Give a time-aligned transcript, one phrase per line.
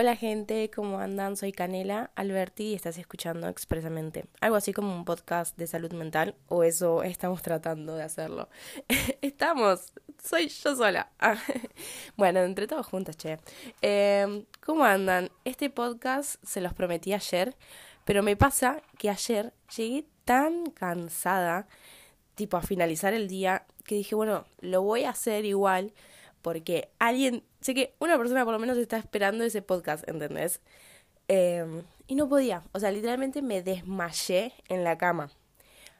[0.00, 1.36] Hola gente, ¿cómo andan?
[1.36, 4.26] Soy Canela Alberti y estás escuchando expresamente.
[4.40, 8.48] Algo así como un podcast de salud mental, o eso estamos tratando de hacerlo.
[9.22, 9.92] estamos,
[10.22, 11.10] soy yo sola.
[12.16, 13.40] Bueno, entre todos juntos, che.
[13.82, 15.32] Em, ¿Cómo andan?
[15.44, 17.56] Este podcast se los prometí ayer,
[18.04, 21.66] pero me pasa que ayer llegué tan cansada,
[22.36, 25.92] tipo a finalizar el día, que dije, bueno, lo voy a hacer igual
[26.42, 30.60] porque alguien, sé que una persona por lo menos está esperando ese podcast, ¿entendés?
[31.28, 35.30] Em, y no podía, o sea, literalmente me desmayé en la cama.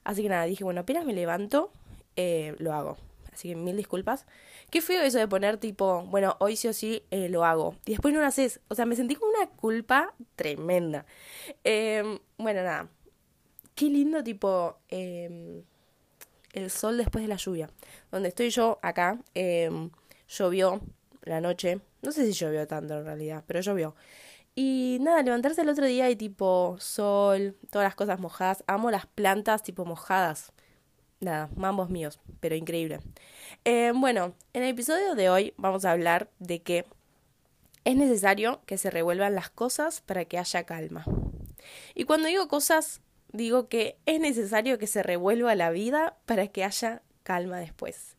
[0.04, 1.70] Así que nada, dije, bueno, apenas me levanto,
[2.16, 2.96] eh, lo hago.
[3.32, 4.26] Así que mil disculpas.
[4.70, 7.76] Qué feo eso de poner tipo, bueno, hoy sí o sí eh, lo hago.
[7.86, 8.60] Y después no lo haces.
[8.68, 11.06] O sea, me sentí con una culpa tremenda.
[11.62, 12.88] Em, bueno, nada.
[13.74, 15.62] Qué lindo tipo em,
[16.52, 17.70] el sol después de la lluvia.
[18.10, 19.20] Donde estoy yo acá
[20.28, 20.80] llovió
[21.22, 23.94] la noche, no sé si llovió tanto en realidad, pero llovió.
[24.54, 28.64] Y nada, levantarse el otro día y tipo sol, todas las cosas mojadas.
[28.66, 30.52] Amo las plantas tipo mojadas.
[31.20, 33.00] Nada, mambos míos, pero increíble.
[33.64, 36.86] Eh, bueno, en el episodio de hoy vamos a hablar de que
[37.84, 41.04] es necesario que se revuelvan las cosas para que haya calma.
[41.94, 43.00] Y cuando digo cosas,
[43.32, 48.16] digo que es necesario que se revuelva la vida para que haya calma después.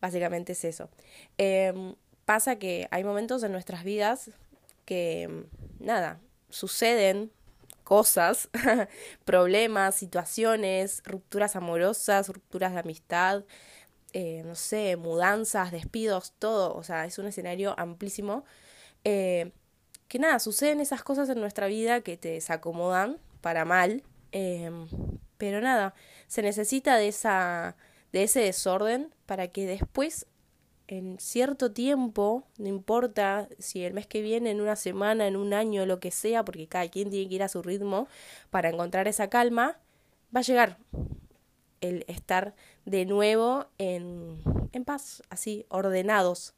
[0.00, 0.88] Básicamente es eso.
[1.36, 1.94] Em,
[2.30, 4.30] pasa que hay momentos en nuestras vidas
[4.84, 5.46] que,
[5.80, 7.32] nada, suceden
[7.82, 8.48] cosas,
[9.24, 13.42] problemas, situaciones, rupturas amorosas, rupturas de amistad,
[14.12, 16.72] eh, no sé, mudanzas, despidos, todo.
[16.76, 18.44] O sea, es un escenario amplísimo.
[19.02, 19.50] Eh,
[20.06, 24.04] que nada, suceden esas cosas en nuestra vida que te desacomodan para mal.
[24.30, 24.86] Em,
[25.36, 25.94] pero nada,
[26.28, 27.74] se necesita de esa
[28.12, 30.26] de ese desorden para que después
[30.90, 35.54] en cierto tiempo, no importa si el mes que viene, en una semana, en un
[35.54, 38.08] año, lo que sea, porque cada quien tiene que ir a su ritmo
[38.50, 39.78] para encontrar esa calma,
[40.34, 40.78] va a llegar
[41.80, 42.56] el estar
[42.86, 44.42] de nuevo en,
[44.72, 46.54] en paz, así, ordenados.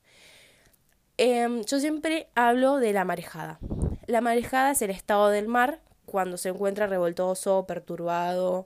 [1.19, 3.59] Em, yo siempre hablo de la marejada.
[4.07, 8.65] La marejada es el estado del mar cuando se encuentra revoltoso, perturbado.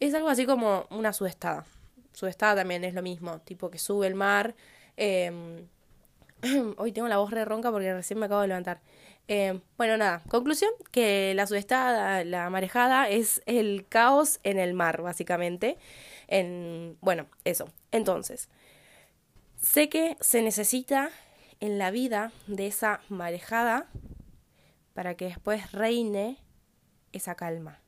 [0.00, 1.64] Es algo así como una sudestada
[2.26, 4.56] estado también es lo mismo, tipo que sube el mar.
[5.00, 5.68] Em,
[6.76, 8.80] hoy tengo la voz re ronca porque recién me acabo de levantar.
[9.28, 15.02] Em, bueno, nada, conclusión, que la sudestada, la marejada es el caos en el mar,
[15.02, 15.78] básicamente.
[16.26, 17.68] En, bueno, eso.
[17.92, 18.48] Entonces,
[19.60, 21.10] sé que se necesita
[21.60, 23.86] en la vida de esa marejada
[24.94, 26.38] para que después reine
[27.12, 27.80] esa calma.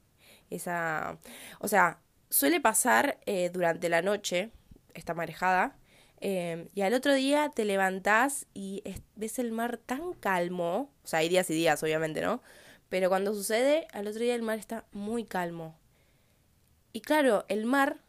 [0.48, 1.18] Esa,
[1.58, 4.52] o sea, suele pasar eh, durante la noche,
[4.94, 5.76] esta marejada,
[6.20, 8.82] eh, y al otro día te levantás y
[9.16, 12.42] ves el mar tan calmo, o sea, hay días y días, obviamente, ¿no?
[12.88, 15.78] Pero cuando sucede, al otro día el mar está muy calmo.
[16.92, 18.00] Y claro, el mar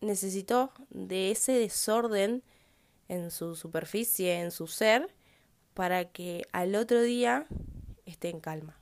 [0.00, 2.42] necesitó de ese desorden
[3.08, 5.14] en su superficie, en su ser,
[5.74, 7.46] para que al otro día
[8.06, 8.78] esté en calma.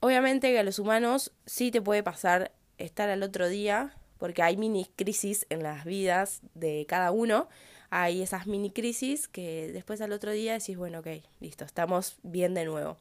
[0.00, 4.56] Obviamente que a los humanos sí te puede pasar estar al otro día, porque hay
[4.56, 7.48] mini crisis en las vidas de cada uno,
[7.90, 11.08] hay esas mini crisis que después al otro día decís, bueno, ok,
[11.40, 12.98] listo, estamos bien de nuevo.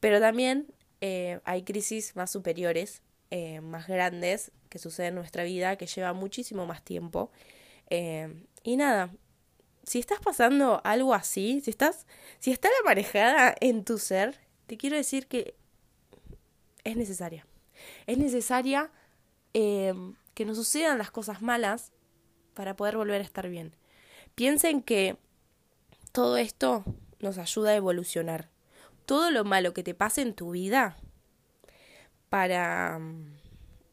[0.00, 0.66] Pero también
[1.00, 6.12] eh, hay crisis más superiores, eh, más grandes, que suceden en nuestra vida, que lleva
[6.12, 7.30] muchísimo más tiempo.
[7.90, 9.10] Eh, y nada,
[9.84, 12.06] si estás pasando algo así, si estás,
[12.38, 15.54] si está la marejada en tu ser, te quiero decir que
[16.84, 17.46] es necesaria.
[18.06, 18.90] Es necesaria
[19.54, 21.92] em, que nos sucedan las cosas malas
[22.54, 23.74] para poder volver a estar bien.
[24.34, 25.16] Piensen que
[26.12, 26.84] todo esto
[27.20, 28.50] nos ayuda a evolucionar.
[29.06, 30.96] Todo lo malo que te pase en tu vida
[32.28, 33.36] para mm,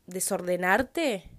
[0.07, 1.29] desordenarte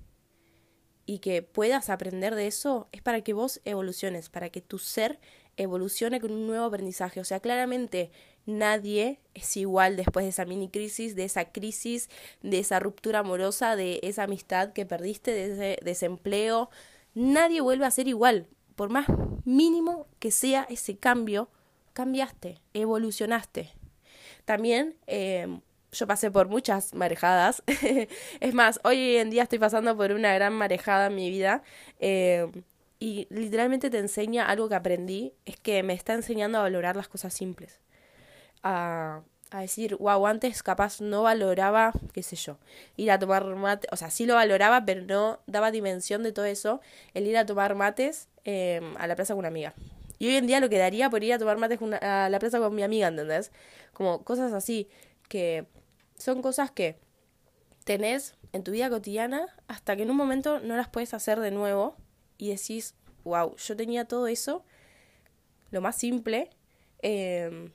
[1.06, 5.18] y que puedas aprender de eso es para que vos evoluciones, para que tu ser
[5.56, 7.20] evolucione con un nuevo aprendizaje.
[7.20, 8.10] O sea, claramente
[8.46, 12.08] nadie es igual después de esa mini crisis, de esa crisis,
[12.42, 16.70] de esa ruptura amorosa, de esa amistad que perdiste, de ese desempleo.
[17.14, 18.46] Nadie vuelve a ser igual.
[18.76, 19.06] Por más
[19.44, 21.48] mínimo que sea ese cambio,
[21.92, 23.70] cambiaste, evolucionaste.
[24.44, 25.60] También eh,
[25.92, 27.62] yo pasé por muchas marejadas.
[28.40, 31.62] es más, hoy en día estoy pasando por una gran marejada en mi vida.
[31.98, 32.50] Eh,
[32.98, 37.08] y literalmente te enseña algo que aprendí, es que me está enseñando a valorar las
[37.08, 37.80] cosas simples.
[38.62, 42.58] A, a decir, wow, antes capaz no valoraba, qué sé yo,
[42.96, 46.44] ir a tomar mate, o sea, sí lo valoraba, pero no daba dimensión de todo
[46.44, 46.80] eso,
[47.14, 49.74] el ir a tomar mates em, a la plaza con una amiga.
[50.18, 52.58] Y hoy en día lo que daría por ir a tomar mates a la plaza
[52.58, 53.50] con mi amiga, ¿entendés?
[53.92, 54.88] Como cosas así,
[55.28, 55.66] que
[56.16, 56.98] son cosas que
[57.84, 61.50] tenés en tu vida cotidiana hasta que en un momento no las puedes hacer de
[61.50, 61.96] nuevo
[62.38, 64.64] y decís, wow, yo tenía todo eso,
[65.70, 66.50] lo más simple,
[67.02, 67.70] em,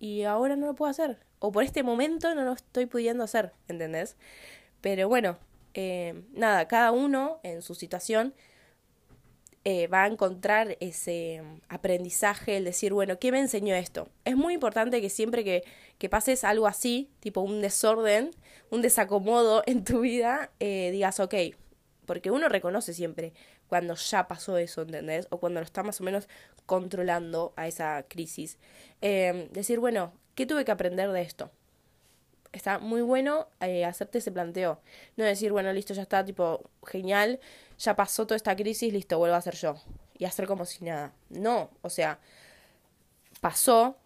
[0.00, 1.18] y ahora no lo puedo hacer.
[1.38, 4.16] O por este momento no lo estoy pudiendo hacer, ¿entendés?
[4.80, 5.38] Pero bueno,
[5.74, 8.34] em, nada, cada uno en su situación
[9.64, 14.08] eh, va a encontrar ese aprendizaje, el decir, bueno, ¿qué me enseñó esto?
[14.24, 15.64] Es muy importante que siempre que,
[15.98, 18.30] que pases algo así, tipo un desorden,
[18.70, 21.34] un desacomodo en tu vida, eh, digas, ok,
[22.10, 23.32] porque uno reconoce siempre
[23.68, 25.28] cuando ya pasó eso, ¿entendés?
[25.30, 26.26] O cuando lo está más o menos
[26.66, 28.58] controlando a esa crisis.
[29.00, 31.52] Em, decir, bueno, ¿qué tuve que aprender de esto?
[32.50, 34.80] Está muy bueno eh, hacerte ese planteo.
[35.16, 37.38] No decir, bueno, listo, ya está, tipo, genial,
[37.78, 39.76] ya pasó toda esta crisis, listo, vuelvo a ser yo.
[40.18, 41.12] Y hacer como si nada.
[41.28, 42.18] No, o sea,
[43.40, 43.96] pasó,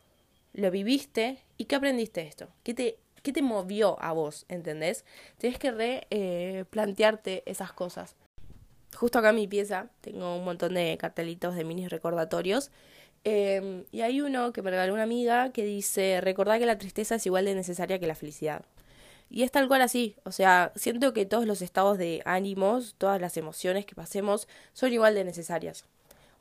[0.53, 2.49] lo viviste, ¿y qué aprendiste de esto?
[2.65, 5.05] ¿Qué te, qué te movió a vos, entendés?
[5.39, 8.17] Tienes que replantearte eh, esas cosas.
[8.95, 12.71] Justo acá en mi pieza tengo un montón de cartelitos de mini recordatorios.
[13.25, 17.15] Em, y hay uno que me regaló una amiga que dice, recordá que la tristeza
[17.15, 18.67] es igual de necesaria que la felicidad.
[19.31, 23.21] Y es tal cual así, o sea, siento que todos los estados de ánimos, todas
[23.21, 25.87] las emociones que pasemos son igual de necesarias.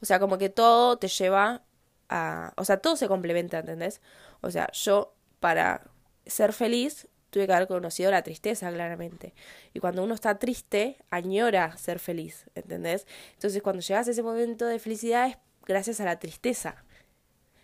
[0.01, 1.63] O sea, como que todo te lleva
[2.09, 2.53] a...
[2.57, 4.01] O sea, todo se complementa, ¿entendés?
[4.41, 5.92] O sea, yo para
[6.25, 9.33] ser feliz tuve que haber conocido la tristeza, claramente.
[9.73, 13.07] Y cuando uno está triste, añora ser feliz, ¿entendés?
[13.33, 16.83] Entonces, cuando llegas a ese momento de felicidad es gracias a la tristeza.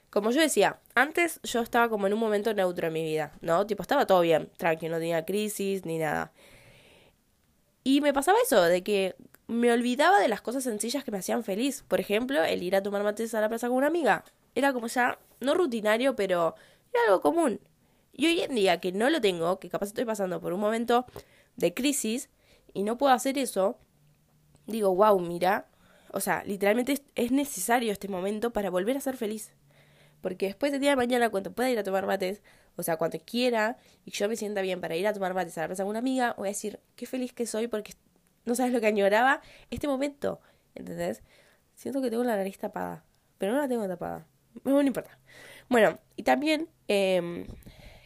[0.10, 3.68] Como yo decía, antes yo estaba como en un momento neutro en mi vida, ¿no?
[3.68, 6.34] Tipo, estaba todo bien, tranquilo, no tenía crisis ni nada.
[7.84, 9.16] Y me pasaba eso, de que
[9.48, 11.84] me olvidaba de las cosas sencillas que me hacían feliz.
[11.88, 14.24] Por ejemplo, el ir a tomar mates a la plaza con una amiga.
[14.56, 16.56] Era como ya, no rutinario, pero
[16.92, 17.60] era algo común.
[18.20, 21.06] Y hoy en día que no lo tengo, que capaz estoy pasando por un momento
[21.56, 22.30] de crisis
[22.74, 23.78] y no puedo hacer eso,
[24.68, 25.68] digo, wow, mira,
[26.12, 29.54] o sea, literalmente es necesario este momento para volver a ser feliz.
[30.20, 32.42] Porque después del día de mañana, cuando pueda ir a tomar mates,
[32.76, 35.62] o sea, cuando quiera y yo me sienta bien para ir a tomar mates a
[35.62, 37.94] la plaza con una amiga, voy a decir, qué feliz que soy porque
[38.44, 39.40] no sabes lo que añoraba
[39.70, 40.42] este momento.
[40.76, 41.24] ¿Entendés?
[41.74, 43.06] Siento que tengo la nariz tapada,
[43.38, 44.28] pero no la tengo tapada.
[44.66, 45.18] No, no importa.
[45.70, 47.48] Bueno, y también eh,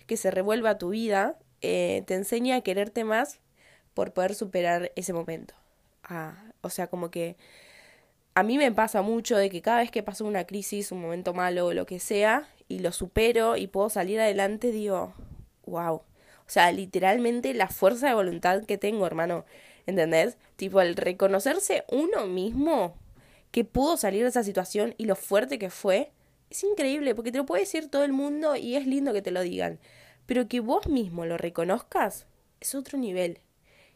[0.06, 3.40] que se revuelva tu vida, eh, te enseña a quererte más
[3.94, 5.54] por poder superar ese momento.
[6.04, 7.38] Ah, o sea, como que
[8.36, 11.34] a mí me pasa mucho de que cada vez que paso una crisis, un momento
[11.34, 15.14] malo o lo que sea, y lo supero y puedo salir adelante, digo,
[15.66, 15.96] wow.
[15.96, 19.46] O sea, literalmente la fuerza de voluntad que tengo, hermano.
[19.86, 20.38] ¿Entendés?
[20.56, 22.96] Tipo, el reconocerse uno mismo
[23.52, 26.12] que pudo salir de esa situación y lo fuerte que fue,
[26.54, 29.32] es increíble, porque te lo puede decir todo el mundo y es lindo que te
[29.32, 29.80] lo digan.
[30.26, 32.28] Pero que vos mismo lo reconozcas
[32.62, 33.40] es otro nivel.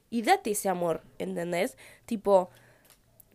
[0.09, 1.77] Y date ese amor, ¿entendés?
[2.05, 2.49] Tipo,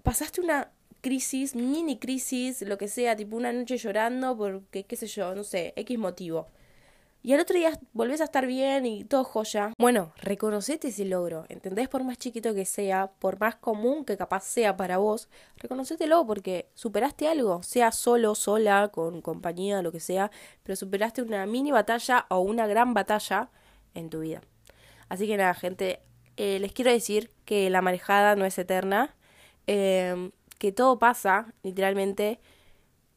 [0.03, 5.07] pasaste una crisis, mini crisis, lo que sea, tipo una noche llorando porque, qué sé
[5.07, 6.49] yo, no sé, X motivo
[7.25, 9.73] y al otro día volvés a estar bien y todo joya.
[9.79, 11.89] Bueno, reconocete ese logro, ¿entendés?
[11.89, 16.69] Por más chiquito que sea, por más común que capaz sea para vos, reconocételo porque
[16.75, 20.33] superaste algo, sea solo, sola, con compañía, lo que sea,
[20.65, 23.51] pero superaste una mini batalla o una gran batalla
[23.95, 24.41] en tu vida.
[25.09, 26.01] Así que nada, gente,
[26.37, 29.15] eh, les quiero decir que la marejada no es eterna,
[29.67, 32.41] em, que todo pasa, literalmente,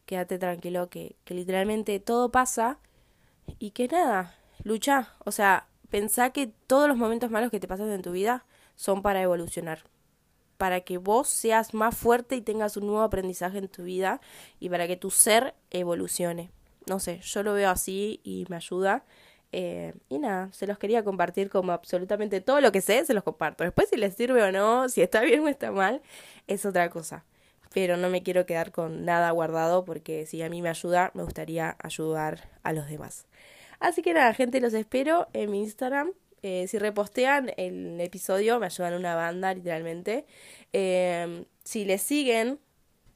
[0.06, 2.79] quédate tranquilo, que, que literalmente todo pasa
[3.60, 5.14] y que nada, lucha.
[5.25, 9.02] O sea, pensá que todos los momentos malos que te pasan en tu vida son
[9.02, 9.84] para evolucionar.
[10.58, 14.22] Para que vos seas más fuerte y tengas un nuevo aprendizaje en tu vida
[14.60, 16.52] y para que tu ser evolucione.
[16.88, 19.04] No sé, yo lo veo así y me ayuda.
[19.52, 23.24] Eh, y nada, se los quería compartir como absolutamente todo lo que sé, se los
[23.24, 23.64] comparto.
[23.64, 26.02] Después si les sirve o no, si está bien o está mal,
[26.48, 27.25] es otra cosa.
[27.74, 31.24] Pero no me quiero quedar con nada guardado porque si a mí me ayuda, me
[31.24, 33.27] gustaría ayudar a los demás.
[33.79, 36.12] Así que nada, gente, los espero en mi Instagram.
[36.41, 40.25] Eh, si repostean el episodio, me ayudan una banda, literalmente.
[40.74, 42.60] Em, si les siguen,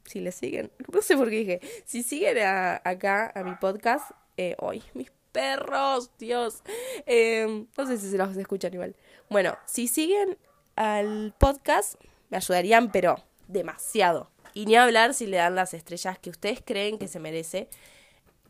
[0.05, 4.55] si les siguen, no sé por qué dije, si siguen acá a mi podcast, eh,
[4.59, 6.63] hoy, mis perros, Dios,
[7.05, 8.95] em, no sé si se los escuchan igual.
[9.29, 10.37] Bueno, si siguen
[10.75, 14.31] al podcast, me ayudarían, pero demasiado.
[14.53, 17.69] Y ni hablar si le dan las estrellas que ustedes creen que se merece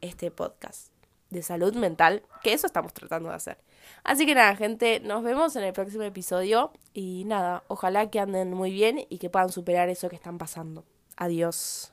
[0.01, 0.91] este podcast
[1.29, 3.57] de salud mental, que eso estamos tratando de hacer.
[4.03, 8.53] Así que nada, gente, nos vemos en el próximo episodio y nada, ojalá que anden
[8.53, 10.85] muy bien y que puedan superar eso que están pasando.
[11.17, 11.91] Adiós.